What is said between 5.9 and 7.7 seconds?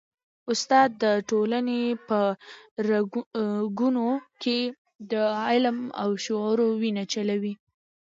او شعور وینه چلوي.